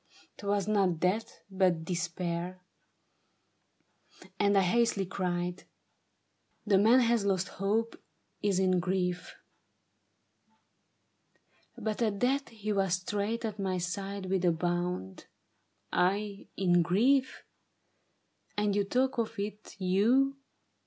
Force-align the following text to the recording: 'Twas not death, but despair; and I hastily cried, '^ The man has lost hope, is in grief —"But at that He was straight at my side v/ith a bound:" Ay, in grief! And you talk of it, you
'Twas 0.37 0.67
not 0.67 0.99
death, 0.99 1.43
but 1.51 1.85
despair; 1.85 2.59
and 4.39 4.57
I 4.57 4.61
hastily 4.61 5.05
cried, 5.05 5.57
'^ 5.57 5.63
The 6.65 6.79
man 6.79 7.01
has 7.01 7.23
lost 7.23 7.49
hope, 7.61 8.01
is 8.41 8.57
in 8.57 8.79
grief 8.79 9.35
—"But 11.77 12.01
at 12.01 12.19
that 12.21 12.49
He 12.49 12.73
was 12.73 12.95
straight 12.95 13.45
at 13.45 13.59
my 13.59 13.77
side 13.77 14.25
v/ith 14.25 14.43
a 14.45 14.51
bound:" 14.51 15.27
Ay, 15.93 16.47
in 16.57 16.81
grief! 16.81 17.43
And 18.57 18.75
you 18.75 18.83
talk 18.85 19.19
of 19.19 19.37
it, 19.37 19.75
you 19.79 20.35